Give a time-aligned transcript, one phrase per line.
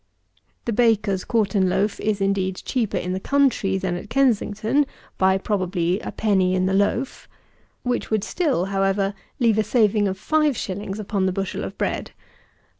[0.65, 4.87] The baker's quartern loaf is indeed cheaper in the country than at Kensington,
[5.19, 7.29] by, probably, a penny in the loaf;
[7.83, 12.13] which would still, however, leave a saving of 5_s._ upon the bushel of bread.